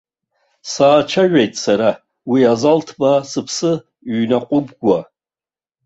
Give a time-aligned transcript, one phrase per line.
[0.71, 1.89] Саацәажәеит сара,
[2.29, 3.71] уи азал ҭбаа сыԥсы
[4.17, 4.99] ҩнаҟәыкуа.